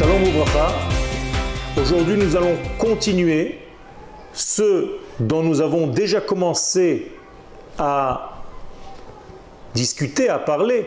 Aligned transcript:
Shalom 0.00 0.22
Ouvracha. 0.22 0.72
Aujourd'hui, 1.78 2.16
nous 2.16 2.34
allons 2.34 2.56
continuer 2.78 3.58
ce 4.32 4.92
dont 5.18 5.42
nous 5.42 5.60
avons 5.60 5.88
déjà 5.88 6.22
commencé 6.22 7.12
à 7.76 8.40
discuter, 9.74 10.30
à 10.30 10.38
parler 10.38 10.86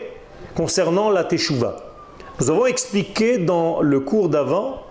concernant 0.56 1.10
la 1.10 1.22
Teshuvah. 1.22 1.76
Nous 2.40 2.50
avons 2.50 2.66
expliqué 2.66 3.38
dans 3.38 3.82
le 3.82 4.00
cours 4.00 4.28
d'avant 4.28 4.82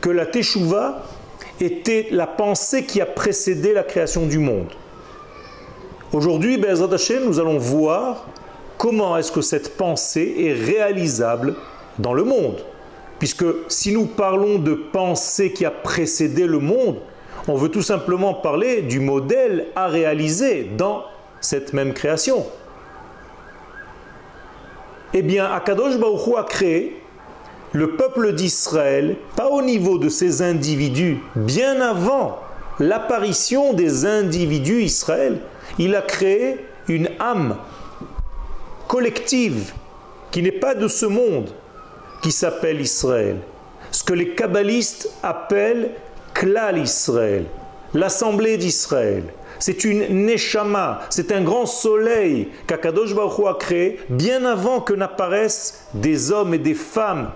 que 0.00 0.10
la 0.10 0.26
Teshuvah 0.26 1.04
était 1.60 2.08
la 2.10 2.26
pensée 2.26 2.84
qui 2.84 3.00
a 3.00 3.06
précédé 3.06 3.72
la 3.72 3.84
création 3.84 4.26
du 4.26 4.40
monde. 4.40 4.72
Aujourd'hui, 6.12 6.60
Hashem, 6.60 7.24
nous 7.24 7.38
allons 7.38 7.58
voir 7.58 8.26
comment 8.78 9.16
est-ce 9.16 9.30
que 9.30 9.42
cette 9.42 9.76
pensée 9.76 10.34
est 10.40 10.54
réalisable 10.54 11.54
dans 12.00 12.14
le 12.14 12.24
monde. 12.24 12.64
Puisque 13.20 13.44
si 13.68 13.92
nous 13.92 14.06
parlons 14.06 14.58
de 14.58 14.74
pensée 14.74 15.52
qui 15.52 15.64
a 15.64 15.70
précédé 15.70 16.46
le 16.46 16.58
monde, 16.58 16.96
on 17.46 17.54
veut 17.54 17.68
tout 17.68 17.82
simplement 17.82 18.34
parler 18.34 18.82
du 18.82 18.98
modèle 18.98 19.66
à 19.76 19.86
réaliser 19.86 20.70
dans 20.76 21.04
cette 21.40 21.72
même 21.72 21.92
création. 21.92 22.44
Eh 25.12 25.22
bien, 25.22 25.44
Akadosh 25.44 25.98
Baruch 25.98 26.36
a 26.36 26.44
créé 26.44 27.00
le 27.72 27.92
peuple 27.96 28.32
d'Israël, 28.32 29.16
pas 29.36 29.48
au 29.48 29.62
niveau 29.62 29.98
de 29.98 30.08
ses 30.08 30.42
individus, 30.42 31.18
bien 31.36 31.80
avant 31.80 32.38
l'apparition 32.80 33.74
des 33.74 34.06
individus 34.06 34.82
Israël, 34.82 35.40
il 35.78 35.94
a 35.94 36.02
créé 36.02 36.56
une 36.88 37.10
âme 37.20 37.56
collective 38.88 39.72
qui 40.30 40.42
n'est 40.42 40.50
pas 40.50 40.74
de 40.74 40.88
ce 40.88 41.06
monde, 41.06 41.50
qui 42.22 42.32
s'appelle 42.32 42.80
Israël. 42.80 43.36
Ce 43.90 44.04
que 44.04 44.12
les 44.12 44.34
kabbalistes 44.34 45.10
appellent 45.22 45.90
Klal 46.34 46.78
Israël, 46.78 47.44
l'assemblée 47.94 48.56
d'Israël. 48.56 49.24
C'est 49.58 49.84
une 49.84 50.24
neshama, 50.26 51.00
c'est 51.10 51.32
un 51.32 51.42
grand 51.42 51.66
soleil 51.66 52.48
qu'Akadosh 52.66 53.14
Baruch 53.14 53.46
a 53.46 53.54
créé 53.54 54.00
bien 54.08 54.44
avant 54.44 54.80
que 54.80 54.94
n'apparaissent 54.94 55.86
des 55.92 56.32
hommes 56.32 56.54
et 56.54 56.58
des 56.58 56.74
femmes 56.74 57.30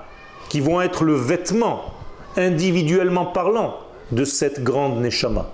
qui 0.49 0.61
vont 0.61 0.81
être 0.81 1.05
le 1.05 1.15
vêtement, 1.15 1.93
individuellement 2.37 3.27
parlant, 3.27 3.79
de 4.13 4.25
cette 4.25 4.63
grande 4.63 5.03
neshama. 5.03 5.51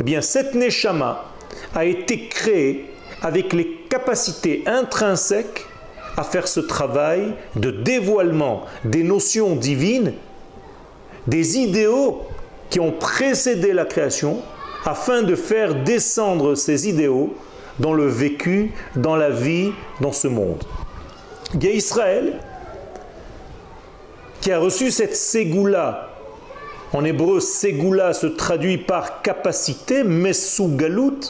Eh 0.00 0.02
bien, 0.02 0.22
cette 0.22 0.54
neshama 0.54 1.24
a 1.74 1.84
été 1.84 2.28
créée 2.28 2.86
avec 3.20 3.52
les 3.52 3.66
capacités 3.90 4.62
intrinsèques 4.66 5.66
à 6.16 6.24
faire 6.24 6.48
ce 6.48 6.60
travail 6.60 7.34
de 7.56 7.70
dévoilement 7.70 8.64
des 8.84 9.02
notions 9.02 9.56
divines, 9.56 10.12
des 11.26 11.58
idéaux 11.58 12.22
qui 12.70 12.80
ont 12.80 12.92
précédé 12.92 13.72
la 13.72 13.84
création, 13.84 14.42
afin 14.84 15.22
de 15.22 15.34
faire 15.34 15.84
descendre 15.84 16.54
ces 16.54 16.88
idéaux 16.88 17.34
dans 17.78 17.92
le 17.92 18.06
vécu, 18.06 18.72
dans 18.96 19.16
la 19.16 19.30
vie, 19.30 19.72
dans 20.00 20.12
ce 20.12 20.28
monde. 20.28 20.64
Il 21.54 21.64
y 21.64 21.68
a 21.68 21.72
Israël 21.72 22.40
qui 24.40 24.50
a 24.50 24.58
reçu 24.58 24.90
cette 24.90 25.14
ségoula. 25.14 26.08
En 26.92 27.04
hébreu, 27.04 27.40
ségoula 27.40 28.12
se 28.12 28.26
traduit 28.26 28.78
par 28.78 29.22
capacité, 29.22 30.02
mesugalout. 30.02 31.20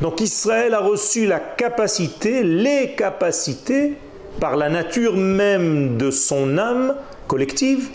Donc 0.00 0.20
Israël 0.20 0.74
a 0.74 0.80
reçu 0.80 1.26
la 1.26 1.40
capacité, 1.40 2.42
les 2.42 2.94
capacités, 2.96 3.94
par 4.40 4.56
la 4.56 4.68
nature 4.68 5.16
même 5.16 5.96
de 5.96 6.10
son 6.10 6.58
âme 6.58 6.94
collective, 7.26 7.88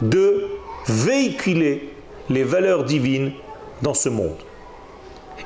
de 0.00 0.46
véhiculer 0.86 1.92
les 2.30 2.42
valeurs 2.42 2.84
divines 2.84 3.32
dans 3.82 3.94
ce 3.94 4.08
monde. 4.08 4.36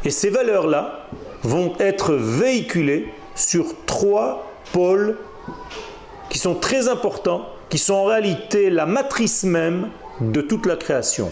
Et 0.04 0.10
ces 0.10 0.30
valeurs-là 0.30 1.08
vont 1.42 1.74
être 1.78 2.14
véhiculées 2.14 3.08
sur 3.34 3.66
trois 3.86 4.50
pôles 4.72 5.16
qui 6.28 6.38
sont 6.38 6.54
très 6.54 6.88
importants, 6.88 7.46
qui 7.68 7.78
sont 7.78 7.94
en 7.94 8.04
réalité 8.04 8.70
la 8.70 8.86
matrice 8.86 9.44
même 9.44 9.88
de 10.20 10.40
toute 10.40 10.66
la 10.66 10.76
création. 10.76 11.30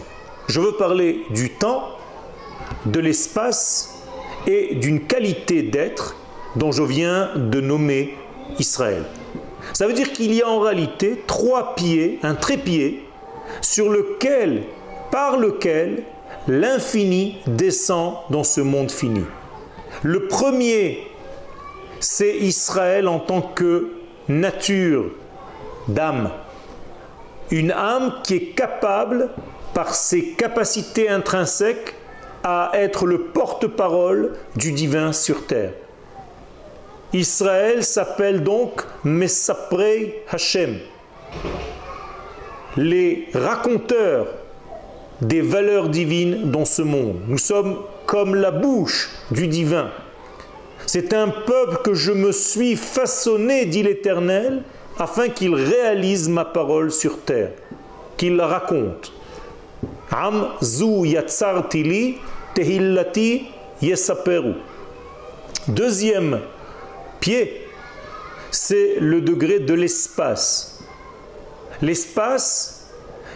Je 0.49 0.61
veux 0.61 0.73
parler 0.73 1.23
du 1.31 1.51
temps, 1.51 1.91
de 2.87 2.99
l'espace 2.99 4.00
et 4.47 4.75
d'une 4.75 5.01
qualité 5.07 5.63
d'être 5.63 6.17
dont 6.57 6.73
je 6.73 6.83
viens 6.83 7.31
de 7.37 7.61
nommer 7.61 8.15
Israël. 8.59 9.05
Ça 9.73 9.87
veut 9.87 9.93
dire 9.93 10.13
qu'il 10.13 10.35
y 10.35 10.43
a 10.43 10.49
en 10.49 10.61
réalité 10.61 11.23
trois 11.27 11.75
pieds, 11.75 12.19
un 12.23 12.35
trépied, 12.35 13.03
sur 13.61 13.89
lequel, 13.91 14.65
par 15.11 15.37
lequel 15.37 16.03
l'infini 16.49 17.39
descend 17.47 18.15
dans 18.31 18.45
ce 18.45 18.61
monde 18.61 18.91
fini. 18.91 19.23
Le 20.03 20.27
premier, 20.27 21.07
c'est 22.01 22.37
Israël 22.39 23.07
en 23.09 23.19
tant 23.19 23.43
que 23.43 23.91
nature 24.29 25.07
d'âme. 25.89 26.31
Une 27.51 27.73
âme 27.73 28.15
qui 28.23 28.35
est 28.35 28.55
capable, 28.55 29.31
par 29.75 29.95
ses 29.95 30.31
capacités 30.33 31.09
intrinsèques, 31.09 31.95
à 32.43 32.71
être 32.75 33.07
le 33.07 33.19
porte-parole 33.19 34.33
du 34.57 34.73
divin 34.73 35.13
sur 35.13 35.47
terre. 35.47 35.73
Israël 37.13 37.83
s'appelle 37.85 38.43
donc 38.43 38.83
Mesaprei 39.05 40.23
Hashem, 40.31 40.79
les 42.77 43.29
raconteurs 43.35 44.29
des 45.21 45.41
valeurs 45.41 45.89
divines 45.89 46.51
dans 46.51 46.65
ce 46.65 46.83
monde. 46.83 47.17
Nous 47.27 47.39
sommes 47.39 47.79
comme 48.07 48.35
la 48.35 48.51
bouche 48.51 49.11
du 49.31 49.49
divin. 49.49 49.91
C'est 50.87 51.13
un 51.13 51.29
peuple 51.29 51.79
que 51.85 51.95
je 51.95 52.13
me 52.13 52.33
suis 52.33 52.77
façonné, 52.77 53.67
dit 53.67 53.83
l'Éternel, 53.83 54.63
afin 54.99 55.29
qu'il 55.29 55.55
réalise 55.55 56.29
ma 56.29 56.45
parole 56.45 56.91
sur 56.91 57.21
terre, 57.21 57.53
qu'il 58.17 58.37
la 58.37 58.47
raconte. 58.47 59.13
Am 60.11 60.49
zu 60.61 61.05
yatsartili 61.05 62.19
tehillati 62.55 63.47
yesaperu. 63.81 64.55
Deuxième 65.69 66.41
pied, 67.21 67.69
c'est 68.51 68.97
le 68.99 69.21
degré 69.21 69.61
de 69.61 69.75
l'espace. 69.75 70.83
L'espace, 71.81 72.91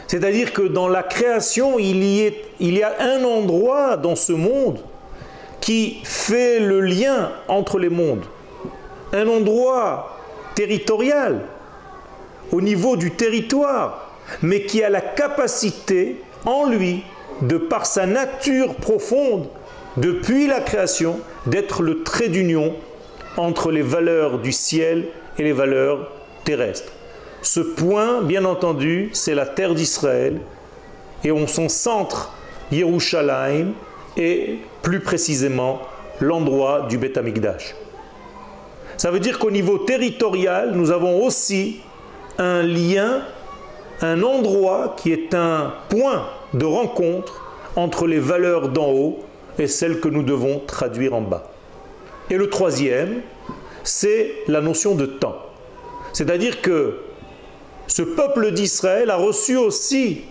c'est-à-dire 0.08 0.52
que 0.52 0.62
dans 0.62 0.88
la 0.88 1.02
création, 1.02 1.78
il 1.78 2.02
y 2.60 2.82
a 2.82 2.94
un 3.00 3.24
endroit 3.24 3.96
dans 3.96 4.16
ce 4.16 4.32
monde 4.32 4.80
qui 5.60 6.00
fait 6.02 6.58
le 6.58 6.80
lien 6.80 7.30
entre 7.48 7.78
les 7.78 7.88
mondes. 7.88 8.24
Un 9.12 9.28
endroit 9.28 10.18
territorial, 10.54 11.40
au 12.52 12.60
niveau 12.60 12.96
du 12.96 13.12
territoire, 13.12 14.10
mais 14.42 14.62
qui 14.62 14.82
a 14.82 14.90
la 14.90 15.00
capacité 15.00 16.20
en 16.44 16.66
lui, 16.66 17.02
de 17.42 17.56
par 17.56 17.86
sa 17.86 18.06
nature 18.06 18.74
profonde, 18.74 19.48
depuis 19.96 20.46
la 20.46 20.60
création, 20.60 21.20
d'être 21.46 21.82
le 21.82 22.02
trait 22.02 22.28
d'union 22.28 22.74
entre 23.36 23.70
les 23.70 23.82
valeurs 23.82 24.38
du 24.38 24.52
ciel 24.52 25.06
et 25.38 25.42
les 25.42 25.52
valeurs 25.52 26.10
terrestres. 26.44 26.92
Ce 27.42 27.60
point, 27.60 28.22
bien 28.22 28.44
entendu, 28.44 29.10
c'est 29.12 29.34
la 29.34 29.46
terre 29.46 29.74
d'Israël, 29.74 30.40
et 31.24 31.32
on 31.32 31.46
son 31.46 31.68
centre, 31.68 32.34
Yerushalayim, 32.72 33.72
et 34.16 34.58
plus 34.82 35.00
précisément 35.00 35.80
l'endroit 36.20 36.86
du 36.88 36.98
Beth 36.98 37.16
Amikdash. 37.18 37.74
Ça 38.96 39.10
veut 39.10 39.20
dire 39.20 39.38
qu'au 39.38 39.50
niveau 39.50 39.78
territorial, 39.78 40.72
nous 40.74 40.90
avons 40.90 41.22
aussi 41.24 41.80
un 42.38 42.62
lien, 42.62 43.22
un 44.04 44.22
endroit 44.22 44.94
qui 44.96 45.12
est 45.12 45.34
un 45.34 45.74
point 45.88 46.26
de 46.52 46.64
rencontre 46.64 47.44
entre 47.76 48.06
les 48.06 48.18
valeurs 48.18 48.68
d'en 48.68 48.90
haut 48.90 49.18
et 49.58 49.66
celles 49.66 50.00
que 50.00 50.08
nous 50.08 50.22
devons 50.22 50.60
traduire 50.66 51.14
en 51.14 51.20
bas. 51.20 51.50
Et 52.30 52.36
le 52.36 52.48
troisième, 52.48 53.22
c'est 53.82 54.32
la 54.48 54.60
notion 54.60 54.94
de 54.94 55.06
temps. 55.06 55.36
C'est-à-dire 56.12 56.60
que 56.62 56.98
ce 57.86 58.02
peuple 58.02 58.52
d'Israël 58.52 59.10
a 59.10 59.16
reçu 59.16 59.56
aussi 59.56 60.22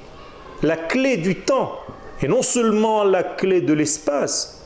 la 0.64 0.78
clé 0.78 1.18
du 1.18 1.36
temps, 1.36 1.74
et 2.22 2.28
non 2.28 2.42
seulement 2.42 3.04
la 3.04 3.24
clé 3.24 3.62
de 3.62 3.74
l'espace, 3.74 4.66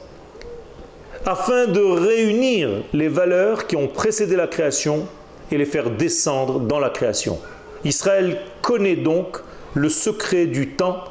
afin 1.25 1.65
de 1.65 1.81
réunir 1.81 2.69
les 2.93 3.07
valeurs 3.09 3.67
qui 3.67 3.75
ont 3.75 3.87
précédé 3.87 4.35
la 4.35 4.47
création 4.47 5.07
et 5.51 5.57
les 5.57 5.65
faire 5.65 5.89
descendre 5.89 6.59
dans 6.59 6.79
la 6.79 6.89
création. 6.89 7.39
Israël 7.87 8.39
connaît 8.61 8.97
donc 8.97 9.37
le 9.73 9.87
secret 9.87 10.45
du 10.45 10.69
temps, 10.69 11.05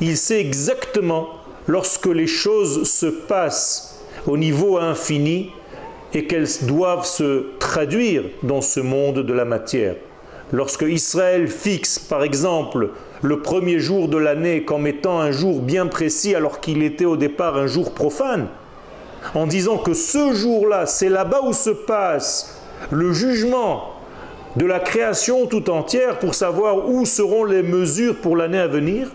il 0.00 0.16
sait 0.16 0.40
exactement 0.40 1.28
lorsque 1.66 2.06
les 2.06 2.26
choses 2.26 2.90
se 2.90 3.06
passent 3.06 4.02
au 4.26 4.38
niveau 4.38 4.78
infini 4.78 5.50
et 6.14 6.26
qu'elles 6.26 6.48
doivent 6.62 7.04
se 7.04 7.46
traduire 7.58 8.22
dans 8.42 8.62
ce 8.62 8.80
monde 8.80 9.18
de 9.18 9.32
la 9.32 9.44
matière. 9.44 9.96
Lorsque 10.52 10.86
Israël 10.88 11.48
fixe 11.48 11.98
par 11.98 12.22
exemple 12.22 12.90
le 13.22 13.40
premier 13.40 13.78
jour 13.78 14.08
de 14.08 14.16
l'année 14.16 14.64
comme 14.64 14.86
étant 14.86 15.20
un 15.20 15.30
jour 15.30 15.60
bien 15.60 15.86
précis 15.86 16.34
alors 16.34 16.60
qu'il 16.60 16.82
était 16.82 17.04
au 17.04 17.16
départ 17.16 17.56
un 17.56 17.66
jour 17.66 17.92
profane, 17.92 18.48
en 19.34 19.46
disant 19.46 19.78
que 19.78 19.94
ce 19.94 20.32
jour-là, 20.32 20.86
c'est 20.86 21.08
là-bas 21.08 21.40
où 21.42 21.52
se 21.52 21.70
passe 21.70 22.60
le 22.90 23.12
jugement 23.12 23.93
de 24.56 24.66
la 24.66 24.78
création 24.78 25.46
tout 25.46 25.68
entière 25.70 26.18
pour 26.18 26.34
savoir 26.34 26.88
où 26.88 27.04
seront 27.04 27.44
les 27.44 27.62
mesures 27.62 28.16
pour 28.16 28.36
l'année 28.36 28.58
à 28.58 28.68
venir, 28.68 29.08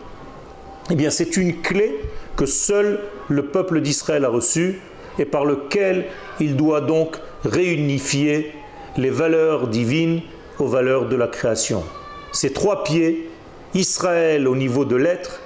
eh 0.91 0.95
bien 0.95 1.09
c'est 1.09 1.37
une 1.37 1.61
clé 1.61 1.99
que 2.35 2.45
seul 2.45 2.99
le 3.29 3.45
peuple 3.45 3.81
d'Israël 3.81 4.25
a 4.25 4.29
reçue 4.29 4.81
et 5.17 5.25
par 5.25 5.45
lequel 5.45 6.05
il 6.39 6.55
doit 6.55 6.81
donc 6.81 7.17
réunifier 7.45 8.53
les 8.97 9.09
valeurs 9.09 9.67
divines 9.67 10.21
aux 10.57 10.67
valeurs 10.67 11.07
de 11.07 11.15
la 11.15 11.27
création. 11.27 11.83
Ces 12.31 12.51
trois 12.51 12.83
pieds, 12.83 13.29
Israël 13.73 14.47
au 14.47 14.55
niveau 14.55 14.83
de 14.85 14.95
l'être, 14.95 15.41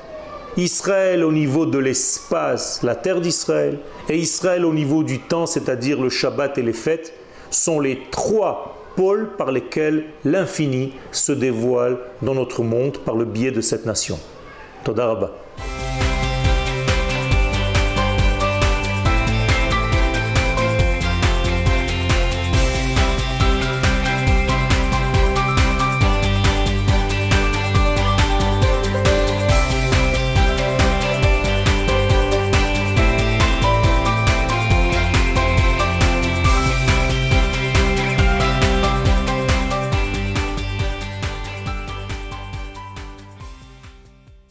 Israël 0.58 1.24
au 1.24 1.32
niveau 1.32 1.66
de 1.66 1.78
l'espace, 1.78 2.82
la 2.84 2.96
terre 2.96 3.22
d'Israël, 3.22 3.80
et 4.10 4.18
Israël 4.18 4.66
au 4.66 4.74
niveau 4.74 5.04
du 5.04 5.20
temps, 5.20 5.46
c'est-à-dire 5.46 6.02
le 6.02 6.10
Shabbat 6.10 6.58
et 6.58 6.62
les 6.62 6.74
fêtes, 6.74 7.14
sont 7.50 7.80
les 7.80 8.02
trois 8.12 8.83
pôles 8.96 9.30
par 9.38 9.52
lesquels 9.52 10.06
l'infini 10.26 10.94
se 11.12 11.32
dévoile 11.32 11.98
dans 12.22 12.36
notre 12.36 12.64
monde 12.64 12.98
par 13.00 13.16
le 13.16 13.26
biais 13.26 13.52
de 13.52 13.62
cette 13.62 13.86
nation. 13.86 14.20
Todarabah. 14.84 15.32